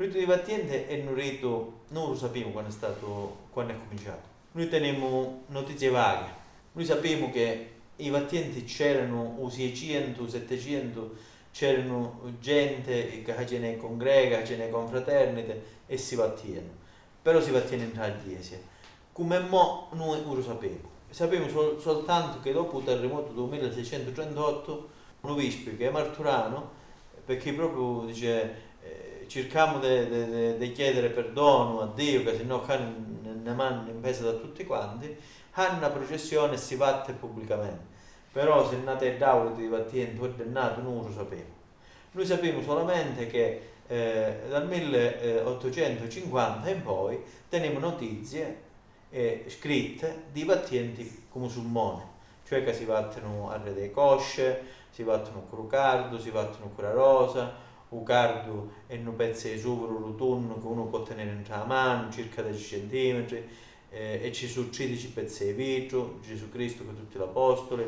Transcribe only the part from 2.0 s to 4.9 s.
lo sappiamo quando è stato, quando è cominciato. Noi